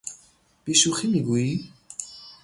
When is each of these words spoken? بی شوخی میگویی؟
بی 0.65 0.73
شوخی 0.75 1.07
میگویی؟ 1.07 1.71